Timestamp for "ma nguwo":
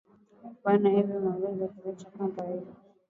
1.23-1.47